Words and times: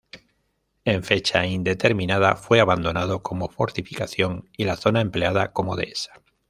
En 0.83 1.03
fecha 1.03 1.45
indeterminada 1.45 2.35
fue 2.35 2.59
abandonado 2.59 3.21
como 3.21 3.49
fortificación 3.49 4.49
y 4.57 4.63
la 4.63 4.75
zona 4.75 4.99
empleada 4.99 5.53
como 5.53 5.75
dehesa. 5.75 6.23